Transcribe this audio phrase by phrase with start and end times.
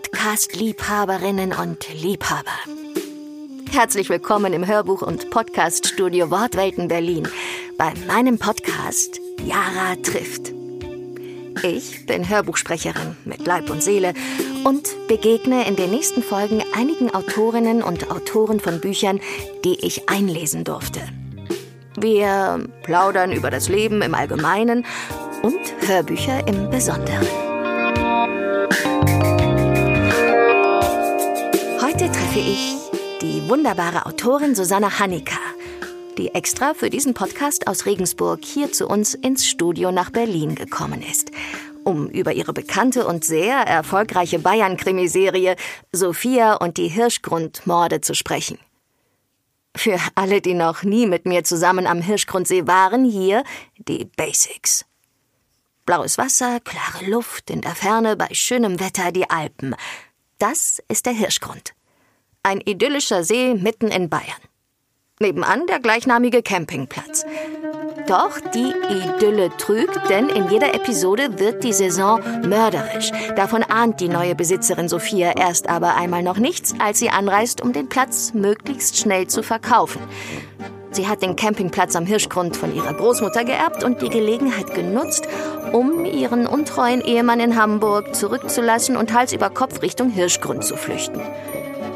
[0.00, 2.56] Podcast-Liebhaberinnen und Liebhaber.
[3.70, 7.28] Herzlich willkommen im Hörbuch- und Podcaststudio Wortwelten Berlin
[7.76, 10.52] bei meinem Podcast Yara trifft.
[11.62, 14.14] Ich bin Hörbuchsprecherin mit Leib und Seele
[14.64, 19.20] und begegne in den nächsten Folgen einigen Autorinnen und Autoren von Büchern,
[19.64, 21.00] die ich einlesen durfte.
[21.98, 24.86] Wir plaudern über das Leben im Allgemeinen
[25.42, 27.26] und Hörbücher im Besonderen.
[32.30, 32.76] Treffe ich
[33.22, 35.40] die wunderbare Autorin Susanna Hanika,
[36.16, 41.02] die extra für diesen Podcast aus Regensburg hier zu uns ins Studio nach Berlin gekommen
[41.02, 41.32] ist,
[41.82, 45.56] um über ihre bekannte und sehr erfolgreiche Bayern-Krimiserie
[45.90, 48.58] Sophia und die Hirschgrundmorde zu sprechen.
[49.76, 53.42] Für alle, die noch nie mit mir zusammen am Hirschgrundsee waren, hier
[53.76, 54.84] die Basics.
[55.84, 59.74] Blaues Wasser, klare Luft, in der Ferne bei schönem Wetter die Alpen.
[60.38, 61.74] Das ist der Hirschgrund.
[62.42, 64.24] Ein idyllischer See mitten in Bayern.
[65.20, 67.26] Nebenan der gleichnamige Campingplatz.
[68.08, 73.10] Doch die Idylle trügt, denn in jeder Episode wird die Saison mörderisch.
[73.36, 77.74] Davon ahnt die neue Besitzerin Sophia erst aber einmal noch nichts, als sie anreist, um
[77.74, 80.00] den Platz möglichst schnell zu verkaufen.
[80.92, 85.28] Sie hat den Campingplatz am Hirschgrund von ihrer Großmutter geerbt und die Gelegenheit genutzt,
[85.72, 91.20] um ihren untreuen Ehemann in Hamburg zurückzulassen und Hals über Kopf Richtung Hirschgrund zu flüchten.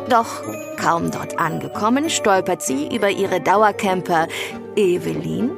[0.09, 0.43] Doch
[0.77, 4.29] kaum dort angekommen, stolpert sie über ihre Dauercamper
[4.77, 5.51] Evelyn,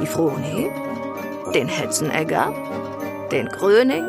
[0.00, 0.70] die Froni,
[1.54, 2.52] den Hetzenegger,
[3.30, 4.04] den Gröning,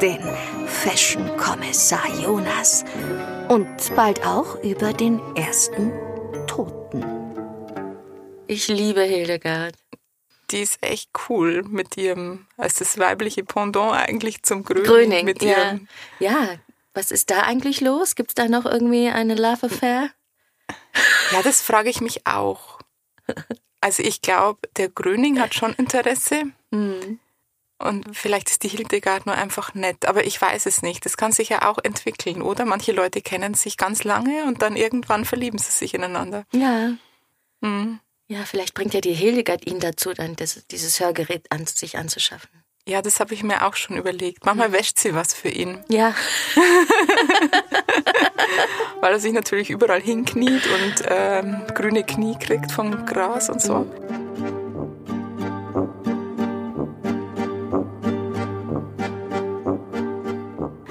[0.00, 0.20] den
[0.66, 2.84] Fashion-Kommissar Jonas
[3.48, 5.92] und bald auch über den ersten
[6.46, 7.04] Toten.
[8.46, 9.74] Ich liebe Hildegard.
[10.50, 14.84] Die ist echt cool mit ihrem, als das weibliche Pendant eigentlich zum Gröning.
[14.84, 15.50] Gröning, mit ja.
[15.50, 16.48] ihrem, Ja,
[16.94, 18.14] was ist da eigentlich los?
[18.14, 20.10] Gibt es da noch irgendwie eine Love Affair?
[21.32, 22.78] Ja, das frage ich mich auch.
[23.80, 26.42] Also ich glaube, der Gröning hat schon Interesse
[26.72, 27.18] Hm.
[27.78, 31.04] und vielleicht ist die Hildegard nur einfach nett, aber ich weiß es nicht.
[31.06, 32.64] Das kann sich ja auch entwickeln, oder?
[32.64, 36.44] Manche Leute kennen sich ganz lange und dann irgendwann verlieben sie sich ineinander.
[36.52, 36.92] Ja.
[37.60, 38.00] Mhm.
[38.28, 42.59] Ja, vielleicht bringt ja die Hildegard ihn dazu, dann das, dieses Hörgerät an sich anzuschaffen.
[42.90, 44.44] Ja, das habe ich mir auch schon überlegt.
[44.44, 46.12] Manchmal wäscht sie was für ihn, Ja.
[49.00, 53.86] weil er sich natürlich überall hinkniet und ähm, grüne Knie kriegt vom Gras und so.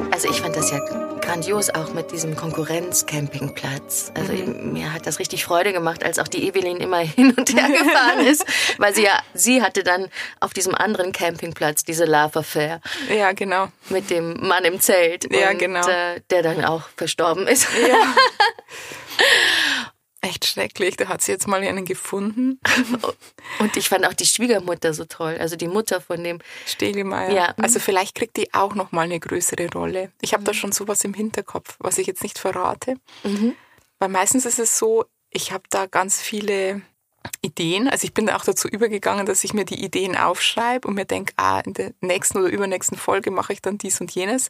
[0.09, 4.11] Also ich fand das ja grandios auch mit diesem Konkurrenz-Campingplatz.
[4.15, 7.67] Also mir hat das richtig Freude gemacht, als auch die Evelyn immer hin und her
[7.69, 8.43] gefahren ist,
[8.79, 10.07] weil sie ja, sie hatte dann
[10.39, 12.81] auf diesem anderen Campingplatz diese Love Affair
[13.15, 13.67] Ja, genau.
[13.89, 15.87] mit dem Mann im Zelt, Ja, und, genau.
[15.87, 17.67] äh, der dann auch verstorben ist.
[17.87, 17.95] Ja.
[20.21, 20.97] Echt schrecklich.
[20.97, 22.59] Da hat sie jetzt mal einen gefunden.
[23.59, 26.39] Und ich fand auch die Schwiegermutter so toll, also die Mutter von dem.
[26.65, 27.31] Stegelmeier.
[27.31, 27.53] Ja.
[27.57, 30.11] Also vielleicht kriegt die auch noch mal eine größere Rolle.
[30.21, 32.95] Ich habe da schon sowas im Hinterkopf, was ich jetzt nicht verrate.
[33.99, 36.81] Weil meistens ist es so, ich habe da ganz viele
[37.41, 37.87] Ideen.
[37.87, 41.05] Also ich bin da auch dazu übergegangen, dass ich mir die Ideen aufschreibe und mir
[41.05, 44.49] denke, ah, in der nächsten oder übernächsten Folge mache ich dann dies und jenes.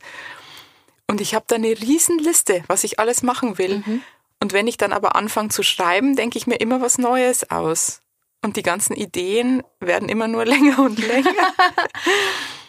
[1.08, 3.84] Und ich habe da eine Riesenliste, was ich alles machen will.
[4.42, 8.02] Und wenn ich dann aber anfange zu schreiben, denke ich mir immer was Neues aus.
[8.42, 11.54] Und die ganzen Ideen werden immer nur länger und länger.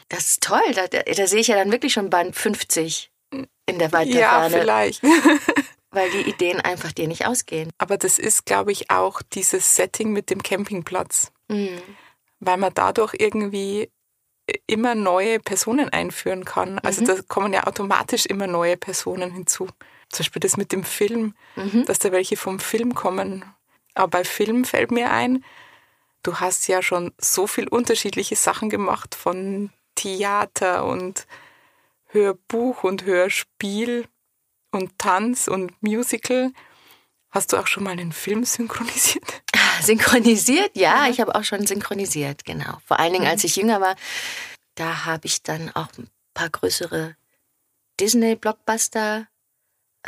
[0.08, 3.78] Das ist toll, da, da, da sehe ich ja dann wirklich schon Band 50 in
[3.78, 5.02] der ja, Weiterfahne, vielleicht.
[5.92, 7.70] weil die Ideen einfach dir nicht ausgehen.
[7.78, 11.32] Aber das ist, glaube ich, auch dieses Setting mit dem Campingplatz.
[11.48, 11.80] Mhm.
[12.40, 13.90] Weil man dadurch irgendwie
[14.66, 16.78] immer neue Personen einführen kann.
[16.80, 19.68] Also da kommen ja automatisch immer neue Personen hinzu.
[20.10, 21.34] Zum Beispiel das mit dem Film,
[21.86, 23.44] dass da welche vom Film kommen.
[23.94, 25.44] Aber bei Film fällt mir ein,
[26.22, 31.26] du hast ja schon so viel unterschiedliche Sachen gemacht von Theater und
[32.06, 34.06] Hörbuch und Hörspiel
[34.72, 36.52] und Tanz und Musical.
[37.30, 39.42] Hast du auch schon mal einen Film synchronisiert?
[39.82, 42.78] Synchronisiert, ja, ich habe auch schon synchronisiert, genau.
[42.84, 43.96] Vor allen Dingen, als ich jünger war,
[44.74, 47.16] da habe ich dann auch ein paar größere
[47.98, 49.26] Disney-Blockbuster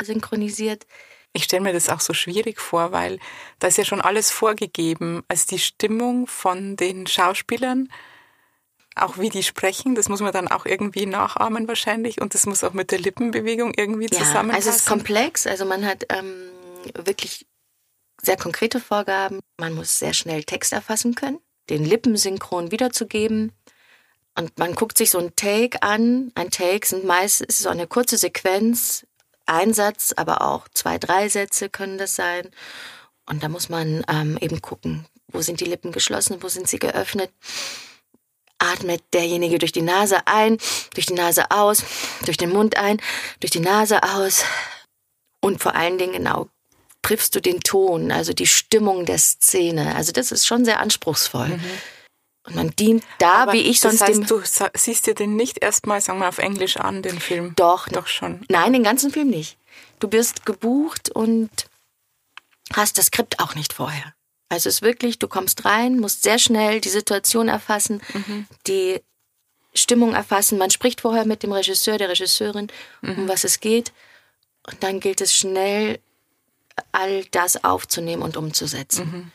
[0.01, 0.85] synchronisiert.
[1.33, 3.19] Ich stelle mir das auch so schwierig vor, weil
[3.59, 5.23] da ist ja schon alles vorgegeben.
[5.27, 7.89] Also die Stimmung von den Schauspielern,
[8.95, 12.63] auch wie die sprechen, das muss man dann auch irgendwie nachahmen wahrscheinlich und das muss
[12.63, 14.55] auch mit der Lippenbewegung irgendwie Ja, zusammenpassen.
[14.55, 16.33] also es ist komplex, also man hat ähm,
[17.03, 17.47] wirklich
[18.21, 19.39] sehr konkrete Vorgaben.
[19.57, 21.39] Man muss sehr schnell Text erfassen können,
[21.71, 23.51] den Lippensynchron wiederzugeben.
[24.35, 26.31] Und man guckt sich so ein Take an.
[26.35, 29.05] Ein Take sind meist ist so eine kurze Sequenz,
[29.45, 32.49] ein Satz, aber auch zwei, drei Sätze können das sein.
[33.25, 36.79] Und da muss man ähm, eben gucken, wo sind die Lippen geschlossen, wo sind sie
[36.79, 37.31] geöffnet.
[38.59, 40.57] Atmet derjenige durch die Nase ein,
[40.93, 41.83] durch die Nase aus,
[42.25, 43.01] durch den Mund ein,
[43.39, 44.43] durch die Nase aus.
[45.41, 46.47] Und vor allen Dingen genau
[47.01, 49.95] triffst du den Ton, also die Stimmung der Szene.
[49.95, 51.49] Also das ist schon sehr anspruchsvoll.
[51.49, 51.63] Mhm.
[52.45, 54.01] Und man dient da, Aber wie ich sonst.
[54.01, 54.41] Das heißt, du
[54.73, 57.53] siehst dir den nicht erstmal, sagen wir, auf Englisch an, den Film?
[57.55, 57.87] Doch.
[57.87, 58.45] Doch schon.
[58.49, 59.57] Nein, den ganzen Film nicht.
[59.99, 61.49] Du wirst gebucht und
[62.73, 64.13] hast das Skript auch nicht vorher.
[64.49, 68.45] Also es ist wirklich, du kommst rein, musst sehr schnell die Situation erfassen, mhm.
[68.67, 69.01] die
[69.73, 70.57] Stimmung erfassen.
[70.57, 72.67] Man spricht vorher mit dem Regisseur, der Regisseurin,
[73.01, 73.19] mhm.
[73.19, 73.93] um was es geht.
[74.67, 75.99] Und dann gilt es schnell,
[76.91, 79.05] all das aufzunehmen und umzusetzen.
[79.05, 79.31] Mhm.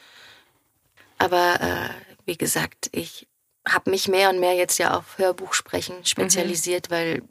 [1.19, 3.27] Aber äh, wie gesagt, ich
[3.67, 6.95] habe mich mehr und mehr jetzt ja auf Hörbuchsprechen spezialisiert, mhm.
[6.95, 7.23] weil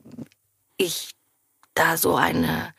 [0.76, 1.12] ich
[1.76, 2.74] da so eine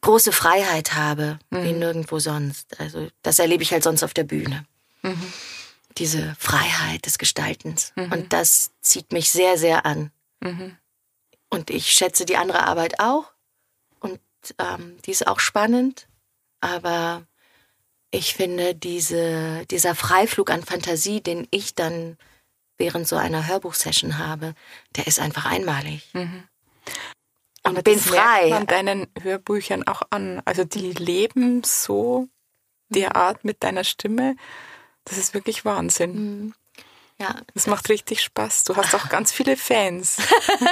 [0.00, 1.64] große Freiheit habe, mhm.
[1.64, 2.80] wie nirgendwo sonst.
[2.80, 4.64] Also das erlebe ich halt sonst auf der Bühne.
[5.02, 5.32] Mhm.
[5.98, 7.92] Diese Freiheit des Gestaltens.
[7.94, 8.12] Mhm.
[8.12, 10.10] Und das zieht mich sehr, sehr an.
[10.40, 10.78] Mhm.
[11.50, 13.32] Und ich schätze die andere Arbeit auch.
[13.98, 14.20] Und
[14.58, 16.06] ähm, die ist auch spannend.
[16.62, 17.26] Aber
[18.10, 22.16] ich finde, diese, dieser Freiflug an Fantasie, den ich dann
[22.76, 24.54] während so einer Hörbuchsession habe,
[24.96, 26.08] der ist einfach einmalig.
[26.12, 26.44] Mhm.
[27.62, 28.48] Und Aber bin das frei.
[28.48, 30.40] Merkt man deinen Hörbüchern auch an.
[30.44, 32.28] Also die leben so
[32.88, 34.34] derart mit deiner Stimme.
[35.04, 36.14] Das ist wirklich Wahnsinn.
[36.14, 36.54] Mhm.
[37.20, 37.36] Ja.
[37.52, 38.64] Das macht richtig Spaß.
[38.64, 40.16] Du hast auch ganz viele Fans.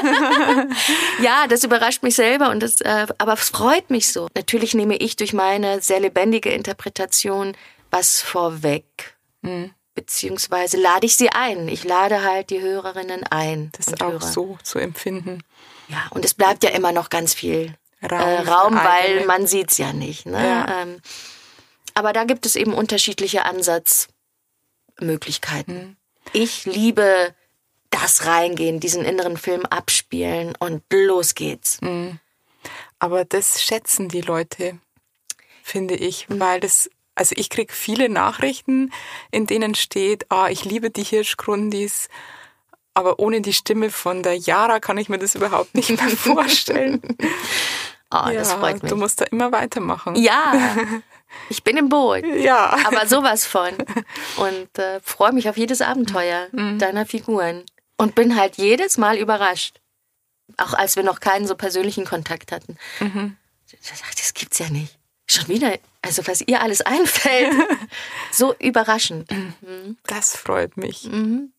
[1.22, 4.28] ja, das überrascht mich selber und das, äh, aber es freut mich so.
[4.34, 7.54] Natürlich nehme ich durch meine sehr lebendige Interpretation
[7.90, 9.18] was vorweg.
[9.42, 9.74] Mhm.
[9.94, 11.68] Beziehungsweise lade ich sie ein.
[11.68, 13.70] Ich lade halt die Hörerinnen ein.
[13.76, 14.26] Das ist auch Hörer.
[14.26, 15.42] so zu empfinden.
[15.88, 19.72] Ja, und es bleibt ja immer noch ganz viel Raum, äh, Raum weil man sieht
[19.72, 20.24] es ja nicht.
[20.24, 20.42] Ne?
[20.42, 20.82] Ja.
[20.82, 21.02] Ähm,
[21.92, 25.97] aber da gibt es eben unterschiedliche Ansatzmöglichkeiten.
[26.32, 27.34] Ich liebe
[27.90, 31.80] das Reingehen, diesen inneren Film abspielen und los geht's.
[31.80, 32.18] Mhm.
[32.98, 34.78] Aber das schätzen die Leute,
[35.62, 36.40] finde ich, mhm.
[36.40, 38.92] weil das, also ich kriege viele Nachrichten,
[39.30, 42.08] in denen steht, ah, ich liebe die Hirschgrundis,
[42.94, 47.00] aber ohne die Stimme von der Yara kann ich mir das überhaupt nicht mehr vorstellen.
[48.10, 48.90] oh, ja, das freut mich.
[48.90, 50.16] Du musst da immer weitermachen.
[50.16, 50.76] Ja.
[51.48, 52.24] Ich bin im Boot.
[52.24, 52.76] Ja.
[52.86, 53.70] Aber sowas von.
[54.36, 56.78] Und äh, freue mich auf jedes Abenteuer mhm.
[56.78, 57.64] deiner Figuren.
[57.96, 59.80] Und bin halt jedes Mal überrascht.
[60.56, 62.76] Auch als wir noch keinen so persönlichen Kontakt hatten.
[63.00, 63.36] Mhm.
[64.16, 64.98] Das gibt's ja nicht.
[65.26, 67.52] Schon wieder, also was ihr alles einfällt.
[68.30, 69.30] so überraschend.
[69.30, 69.98] Mhm.
[70.04, 71.04] Das freut mich.
[71.04, 71.52] Mhm.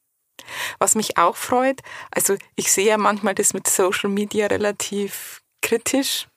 [0.79, 1.81] Was mich auch freut,
[2.11, 6.28] also ich sehe ja manchmal das mit Social Media relativ kritisch.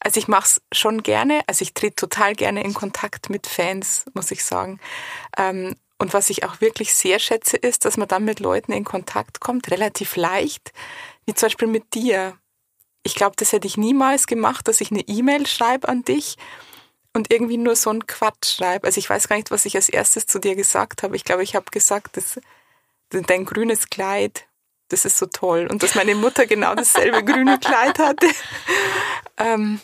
[0.00, 4.04] Also ich mache es schon gerne, also ich trete total gerne in Kontakt mit Fans,
[4.14, 4.80] muss ich sagen.
[5.36, 8.84] Ähm, und was ich auch wirklich sehr schätze, ist, dass man dann mit Leuten in
[8.84, 10.72] Kontakt kommt, relativ leicht,
[11.26, 12.38] wie zum Beispiel mit dir.
[13.02, 16.36] Ich glaube, das hätte ich niemals gemacht, dass ich eine E-Mail schreibe an dich
[17.12, 18.86] und irgendwie nur so einen Quatsch schreibe.
[18.86, 21.16] Also ich weiß gar nicht, was ich als erstes zu dir gesagt habe.
[21.16, 22.38] Ich glaube, ich habe gesagt, dass
[23.10, 24.46] dein grünes Kleid,
[24.88, 25.66] das ist so toll.
[25.68, 28.28] Und dass meine Mutter genau dasselbe grüne Kleid hatte.
[29.40, 29.80] Ähm,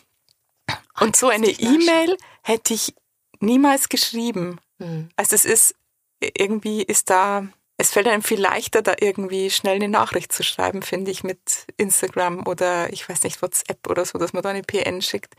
[1.01, 2.95] und so eine E-Mail hätte ich
[3.41, 4.61] niemals geschrieben.
[4.79, 5.09] Mhm.
[5.17, 5.75] Also es ist,
[6.21, 10.83] irgendwie ist da, es fällt einem viel leichter, da irgendwie schnell eine Nachricht zu schreiben,
[10.83, 14.63] finde ich, mit Instagram oder ich weiß nicht, WhatsApp oder so, dass man da eine
[14.63, 15.35] PN schickt.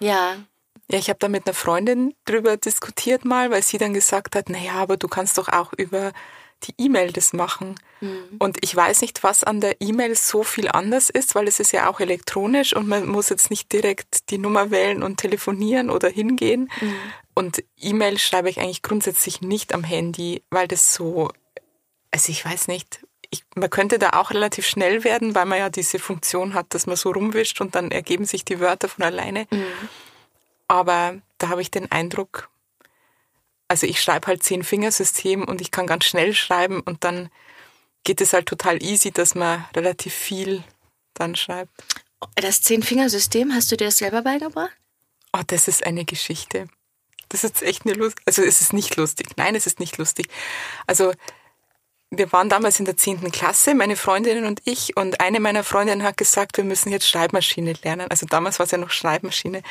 [0.00, 0.36] Ja.
[0.88, 4.48] Ja, ich habe da mit einer Freundin drüber diskutiert mal, weil sie dann gesagt hat,
[4.48, 6.12] naja, aber du kannst doch auch über
[6.64, 7.74] die E-Mail das machen.
[8.00, 8.36] Mhm.
[8.38, 11.72] Und ich weiß nicht, was an der E-Mail so viel anders ist, weil es ist
[11.72, 16.08] ja auch elektronisch und man muss jetzt nicht direkt die Nummer wählen und telefonieren oder
[16.08, 16.70] hingehen.
[16.80, 16.96] Mhm.
[17.34, 21.30] Und E-Mail schreibe ich eigentlich grundsätzlich nicht am Handy, weil das so,
[22.10, 25.68] also ich weiß nicht, ich, man könnte da auch relativ schnell werden, weil man ja
[25.68, 29.46] diese Funktion hat, dass man so rumwischt und dann ergeben sich die Wörter von alleine.
[29.50, 29.64] Mhm.
[30.68, 32.48] Aber da habe ich den Eindruck,
[33.68, 37.30] also ich schreibe halt zehn Fingersystem und ich kann ganz schnell schreiben und dann
[38.04, 40.62] geht es halt total easy, dass man relativ viel
[41.14, 41.72] dann schreibt.
[42.36, 44.70] Das Zehn-Fingersystem, hast du dir das selber beigebracht?
[45.32, 46.68] Oh, das ist eine Geschichte.
[47.28, 48.18] Das ist echt eine Lust.
[48.24, 49.36] Also es ist nicht lustig.
[49.36, 50.28] Nein, es ist nicht lustig.
[50.86, 51.12] Also
[52.10, 56.04] wir waren damals in der zehnten Klasse, meine Freundinnen und ich, und eine meiner Freundinnen
[56.04, 58.06] hat gesagt, wir müssen jetzt Schreibmaschine lernen.
[58.08, 59.62] Also damals war es ja noch Schreibmaschine.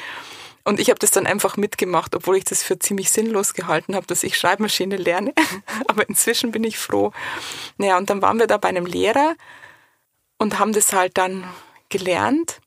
[0.66, 4.08] Und ich habe das dann einfach mitgemacht, obwohl ich das für ziemlich sinnlos gehalten habe,
[4.08, 5.32] dass ich Schreibmaschine lerne.
[5.88, 7.12] Aber inzwischen bin ich froh.
[7.78, 9.36] Naja, und dann waren wir da bei einem Lehrer
[10.40, 11.48] und haben das halt dann
[11.90, 12.62] gelernt.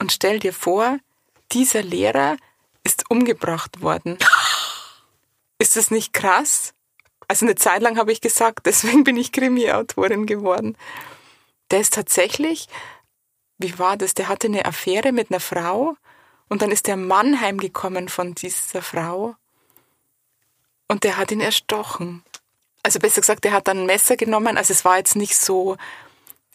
[0.00, 0.98] Und stell dir vor,
[1.52, 2.36] dieser Lehrer
[2.82, 4.18] ist umgebracht worden.
[5.58, 6.74] Ist das nicht krass?
[7.28, 10.76] Also eine Zeit lang habe ich gesagt, deswegen bin ich Krimi-Autorin geworden.
[11.70, 12.68] Der ist tatsächlich,
[13.56, 14.12] wie war das?
[14.12, 15.96] Der hatte eine Affäre mit einer Frau
[16.48, 19.34] und dann ist der Mann heimgekommen von dieser Frau
[20.88, 22.22] und der hat ihn erstochen.
[22.82, 24.56] Also besser gesagt, der hat dann ein Messer genommen.
[24.56, 25.76] Also es war jetzt nicht so,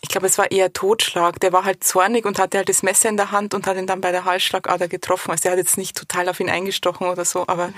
[0.02, 1.40] ich glaube, es war eher Totschlag.
[1.42, 3.88] Der war halt zornig und hatte halt das Messer in der Hand und hat ihn
[3.88, 5.32] dann bei der Halsschlagader getroffen.
[5.32, 7.74] Also er hat jetzt nicht total auf ihn eingestochen oder so, aber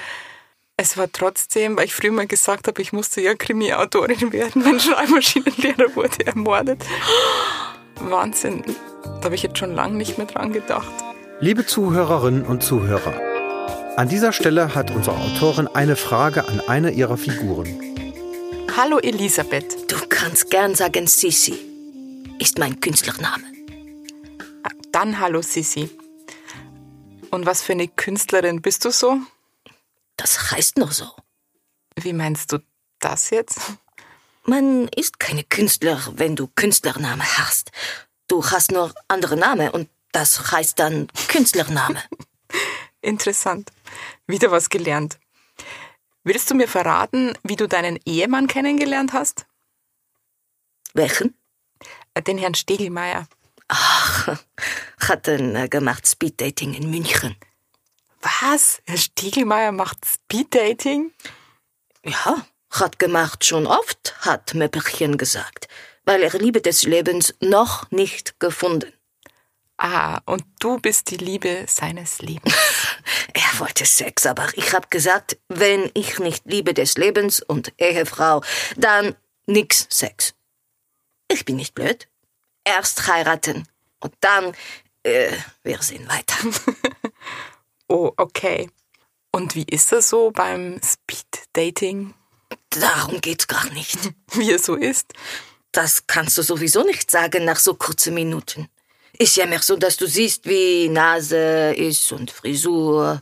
[0.77, 4.63] es war trotzdem, weil ich früher mal gesagt habe, ich musste ja Krimi-Autorin werden.
[4.63, 6.83] Mein Schreibmaschinenlehrer wurde ermordet.
[7.95, 8.63] Wahnsinn.
[9.03, 10.93] Da habe ich jetzt schon lange nicht mehr dran gedacht.
[11.39, 13.13] Liebe Zuhörerinnen und Zuhörer,
[13.97, 17.67] an dieser Stelle hat unsere Autorin eine Frage an eine ihrer Figuren.
[18.75, 19.91] Hallo Elisabeth.
[19.91, 21.57] Du kannst gern sagen Sissi.
[22.39, 23.43] Ist mein Künstlername.
[24.91, 25.89] Dann hallo Sissi.
[27.31, 29.17] Und was für eine Künstlerin bist du so?
[30.17, 31.07] Das heißt nur so.
[31.99, 32.59] Wie meinst du
[32.99, 33.59] das jetzt?
[34.45, 37.71] Man ist keine Künstler, wenn du Künstlername hast.
[38.27, 42.01] Du hast nur andere Namen und das heißt dann Künstlername.
[43.01, 43.71] Interessant.
[44.27, 45.19] Wieder was gelernt.
[46.23, 49.45] Willst du mir verraten, wie du deinen Ehemann kennengelernt hast?
[50.93, 51.35] Welchen?
[52.27, 53.27] Den Herrn Stegelmeier.
[53.67, 54.37] Ach,
[54.99, 57.35] hat er gemacht Speeddating in München.
[58.21, 58.81] Was?
[58.85, 61.11] Herr Stegelmeier macht Speeddating?
[62.05, 65.67] Ja, hat gemacht schon oft, hat Möpperchen gesagt,
[66.05, 68.93] weil er Liebe des Lebens noch nicht gefunden.
[69.77, 72.53] Ah, und du bist die Liebe seines Lebens.
[73.33, 78.43] er wollte Sex, aber ich hab gesagt, wenn ich nicht Liebe des Lebens und Ehefrau,
[78.77, 79.15] dann
[79.47, 80.35] nix Sex.
[81.27, 82.07] Ich bin nicht blöd.
[82.63, 83.67] Erst heiraten
[83.99, 84.53] und dann,
[85.03, 85.31] äh,
[85.63, 86.35] wir sehen weiter.
[87.87, 88.69] oh, okay.
[89.31, 92.13] Und wie ist das so beim Speed-Dating?
[92.69, 93.97] Darum geht's gar nicht.
[94.33, 95.13] Wie es so ist?
[95.71, 98.69] Das kannst du sowieso nicht sagen nach so kurzen Minuten.
[99.23, 103.21] Ist ja mehr so, dass du siehst, wie Nase ist und Frisur.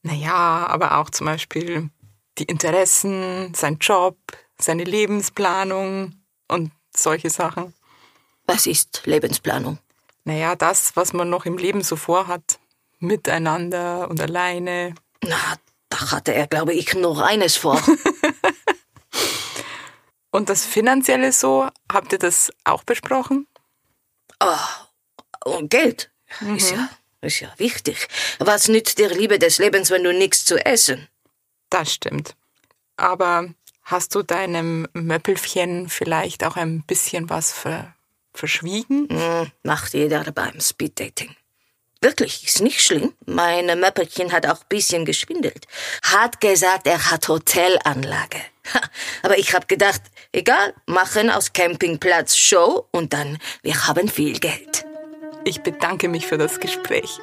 [0.00, 1.90] Naja, aber auch zum Beispiel
[2.38, 4.16] die Interessen, sein Job,
[4.58, 6.14] seine Lebensplanung
[6.48, 7.74] und solche Sachen.
[8.46, 9.78] Was ist Lebensplanung?
[10.24, 12.58] Naja, das, was man noch im Leben so vorhat.
[12.98, 14.94] Miteinander und alleine.
[15.22, 15.56] Na,
[15.90, 17.78] da hatte er, glaube ich, nur eines vor.
[20.30, 23.46] und das Finanzielle so, habt ihr das auch besprochen?
[24.40, 24.85] Oh,
[25.46, 26.10] und Geld
[26.40, 26.56] mhm.
[26.56, 26.88] ist, ja,
[27.20, 28.08] ist ja wichtig.
[28.38, 31.08] Was nützt dir Liebe des Lebens, wenn du nichts zu essen?
[31.70, 32.34] Das stimmt.
[32.96, 33.48] Aber
[33.82, 37.94] hast du deinem Möppelchen vielleicht auch ein bisschen was ver
[38.32, 39.08] verschwiegen?
[39.10, 41.34] Mhm, macht jeder beim Speeddating.
[42.02, 43.14] Wirklich, ist nicht schlimm.
[43.24, 45.66] Meine Möppelchen hat auch ein bisschen geschwindelt.
[46.02, 48.40] Hat gesagt, er hat Hotelanlage.
[49.22, 54.84] Aber ich hab gedacht, egal, machen aus Campingplatz Show und dann, wir haben viel Geld.
[55.46, 57.20] Ich bedanke mich für das Gespräch.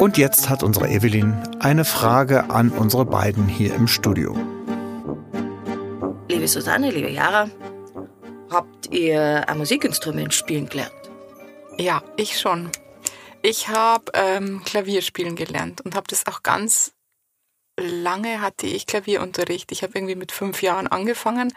[0.00, 4.34] Und jetzt hat unsere Evelyn eine Frage an unsere beiden hier im Studio.
[6.30, 7.50] Liebe Susanne, liebe Jara,
[8.50, 11.10] habt ihr ein Musikinstrument spielen gelernt?
[11.76, 12.70] Ja, ich schon.
[13.42, 16.94] Ich habe ähm, Klavier spielen gelernt und habe das auch ganz
[17.78, 19.70] lange hatte ich Klavierunterricht.
[19.70, 21.52] Ich habe irgendwie mit fünf Jahren angefangen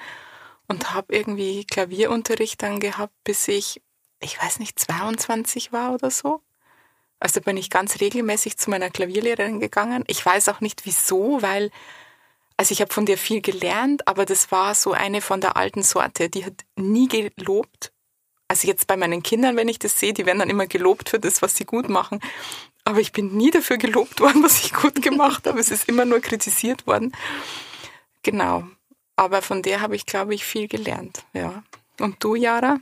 [0.70, 3.82] und habe irgendwie Klavierunterricht dann gehabt, bis ich,
[4.22, 6.42] ich weiß nicht, 22 war oder so.
[7.20, 10.06] Also bin ich ganz regelmäßig zu meiner Klavierlehrerin gegangen.
[10.08, 11.72] Ich weiß auch nicht wieso, weil,
[12.56, 15.84] also ich habe von der viel gelernt, aber das war so eine von der alten
[15.84, 16.30] Sorte.
[16.30, 17.92] Die hat nie gelobt.
[18.48, 21.20] Also jetzt bei meinen Kindern, wenn ich das sehe, die werden dann immer gelobt für
[21.20, 22.22] das, was sie gut machen.
[22.86, 25.60] Aber ich bin nie dafür gelobt worden, was ich gut gemacht habe.
[25.60, 27.12] Es ist immer nur kritisiert worden.
[28.24, 28.64] Genau.
[29.20, 31.26] Aber von der habe ich, glaube ich, viel gelernt.
[31.34, 31.62] Ja.
[32.00, 32.80] Und du, Jara?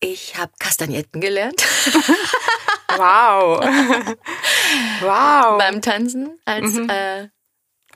[0.00, 1.62] Ich habe Kastagnetten gelernt.
[2.88, 3.60] wow.
[5.00, 5.58] wow.
[5.58, 6.90] Beim Tanzen als mhm.
[6.90, 7.28] äh,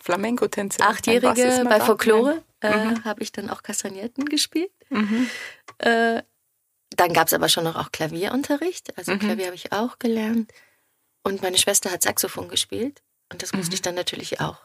[0.00, 0.86] Flamenco-Tänzerin.
[0.86, 3.04] Achtjährige bei Folklore äh, mhm.
[3.04, 4.70] habe ich dann auch Kastagnetten gespielt.
[4.90, 5.28] Mhm.
[5.78, 6.22] Äh,
[6.90, 8.96] dann gab es aber schon noch auch Klavierunterricht.
[8.96, 9.18] Also mhm.
[9.18, 10.52] Klavier habe ich auch gelernt.
[11.24, 13.02] Und meine Schwester hat Saxophon gespielt.
[13.32, 14.58] Und das musste ich dann natürlich auch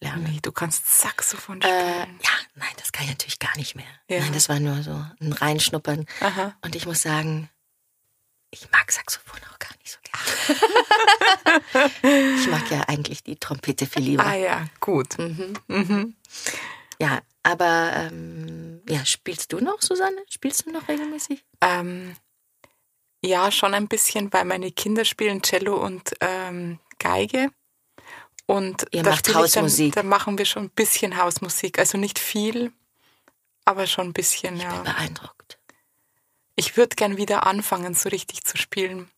[0.00, 0.24] lernen.
[0.24, 2.18] Nee, du kannst Saxophon äh, spielen.
[2.20, 3.86] Äh, ja, nein, das kann ich natürlich gar nicht mehr.
[4.08, 4.20] Ja.
[4.20, 6.06] Nein, das war nur so ein Reinschnuppern.
[6.20, 6.54] Aha.
[6.62, 7.48] Und ich muss sagen,
[8.50, 10.20] ich mag Saxophon auch gar nicht so gerne.
[12.40, 14.26] ich mag ja eigentlich die Trompete viel lieber.
[14.26, 15.18] Ah ja, gut.
[15.18, 15.54] Mhm.
[15.68, 16.16] Mhm.
[17.00, 20.22] Ja, aber ähm, ja, spielst du noch, Susanne?
[20.28, 21.44] Spielst du noch regelmäßig?
[21.60, 22.16] Ähm,
[23.22, 27.50] ja, schon ein bisschen, weil meine Kinder spielen Cello und ähm, Geige.
[28.50, 29.94] Und Ihr da macht Hausmusik.
[29.94, 31.78] Dann, da machen wir schon ein bisschen Hausmusik.
[31.78, 32.72] Also nicht viel,
[33.64, 34.74] aber schon ein bisschen, ich ja.
[34.74, 35.58] Bin beeindruckt.
[36.56, 39.08] Ich würde gern wieder anfangen, so richtig zu spielen.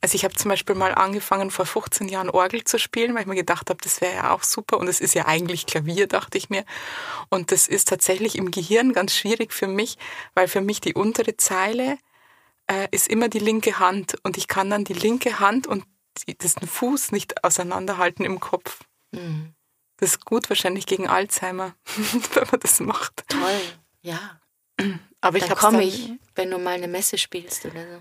[0.00, 3.26] Also ich habe zum Beispiel mal angefangen, vor 15 Jahren Orgel zu spielen, weil ich
[3.26, 4.78] mir gedacht habe, das wäre ja auch super.
[4.78, 6.64] Und es ist ja eigentlich Klavier, dachte ich mir.
[7.28, 9.98] Und das ist tatsächlich im Gehirn ganz schwierig für mich,
[10.32, 11.98] weil für mich die untere Zeile
[12.68, 14.16] äh, ist immer die linke Hand.
[14.22, 15.84] Und ich kann dann die linke Hand und
[16.26, 18.84] die, das den Fuß nicht auseinanderhalten im Kopf.
[19.12, 19.54] Mhm.
[19.98, 21.74] Das ist gut wahrscheinlich gegen Alzheimer,
[22.34, 23.24] wenn man das macht.
[23.28, 23.60] Toll,
[24.02, 24.40] ja.
[25.20, 28.00] Aber dann ich komme ich, wenn du mal eine Messe spielst oder so.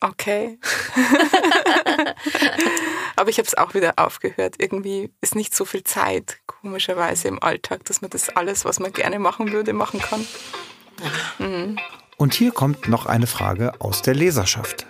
[0.00, 0.58] Okay.
[3.16, 4.54] Aber ich habe es auch wieder aufgehört.
[4.58, 8.92] Irgendwie ist nicht so viel Zeit, komischerweise im Alltag, dass man das alles, was man
[8.92, 10.26] gerne machen würde, machen kann.
[11.38, 11.78] Mhm.
[12.16, 14.86] Und hier kommt noch eine Frage aus der Leserschaft.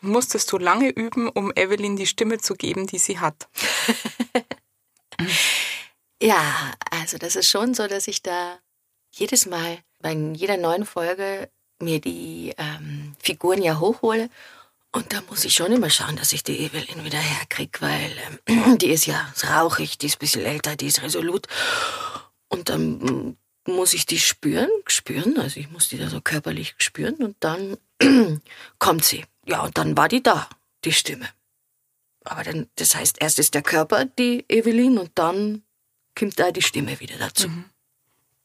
[0.00, 3.48] Musstest du lange üben, um Evelyn die Stimme zu geben, die sie hat?
[6.22, 8.58] ja, also das ist schon so, dass ich da
[9.10, 14.30] jedes Mal bei jeder neuen Folge mir die ähm, Figuren ja hochhole.
[14.92, 18.12] Und da muss ich schon immer schauen, dass ich die Evelyn wieder herkriege, weil
[18.46, 21.46] ähm, die ist ja rauchig, die ist ein bisschen älter, die ist resolut.
[22.48, 27.16] Und dann muss ich die spüren, spüren, also ich muss die da so körperlich spüren
[27.16, 27.76] und dann
[28.78, 29.24] kommt sie.
[29.46, 30.48] Ja, und dann war die da,
[30.84, 31.28] die Stimme.
[32.24, 35.62] Aber dann, das heißt, erst ist der Körper die Evelyn und dann
[36.18, 37.48] kommt da die Stimme wieder dazu.
[37.48, 37.64] Mhm.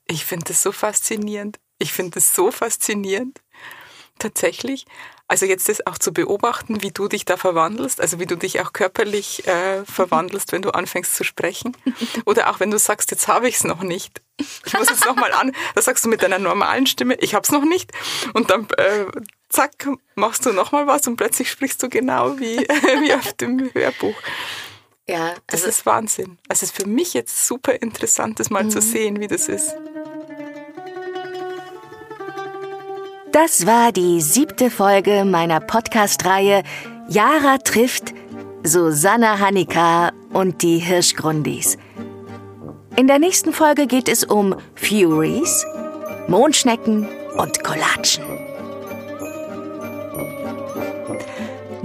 [0.07, 1.59] Ich finde das so faszinierend.
[1.77, 3.41] Ich finde das so faszinierend.
[4.17, 4.85] Tatsächlich.
[5.27, 8.61] Also jetzt das auch zu beobachten, wie du dich da verwandelst, also wie du dich
[8.61, 11.75] auch körperlich äh, verwandelst, wenn du anfängst zu sprechen.
[12.25, 14.21] Oder auch wenn du sagst, jetzt habe ich es noch nicht.
[14.65, 15.51] Ich muss jetzt nochmal an.
[15.73, 17.91] Da sagst du mit deiner normalen Stimme, ich habe es noch nicht.
[18.33, 19.05] Und dann äh,
[19.55, 22.57] zack, machst du nochmal was und plötzlich sprichst du genau wie,
[23.01, 24.15] wie auf dem Hörbuch.
[25.07, 26.37] Ja, also das ist Wahnsinn.
[26.49, 28.69] Also es ist für mich jetzt super interessant, das mal mhm.
[28.69, 29.75] zu sehen, wie das ist.
[33.31, 36.63] Das war die siebte Folge meiner Podcast-Reihe
[37.07, 38.13] Jara trifft
[38.63, 41.77] Susanna Hanika und die Hirschgrundis.
[42.95, 45.65] In der nächsten Folge geht es um Furies,
[46.27, 48.54] Mondschnecken und Kollatschen.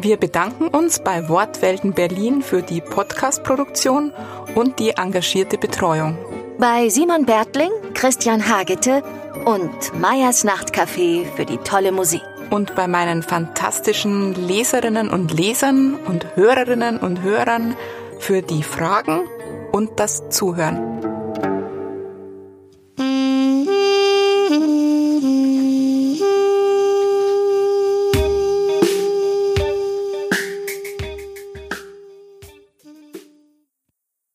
[0.02, 4.14] Wir bedanken uns bei Wortwelten Berlin für die Podcast-Produktion
[4.54, 6.16] und die engagierte Betreuung.
[6.58, 9.02] Bei Simon Bertling, Christian Hagete
[9.44, 12.22] und Meyers Nachtcafé für die tolle Musik.
[12.48, 17.76] Und bei meinen fantastischen Leserinnen und Lesern und Hörerinnen und Hörern
[18.18, 19.28] für die Fragen
[19.70, 21.09] und das Zuhören.